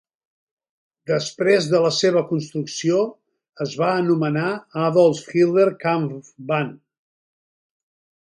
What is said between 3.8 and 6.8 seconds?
va anomenar "Adolf-Hitler-Kampfbahn".